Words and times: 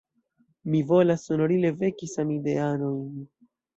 Mi 0.69 0.79
volas 0.91 1.27
sonorile 1.29 1.73
veki 1.83 2.09
samideanojn! 2.15 3.07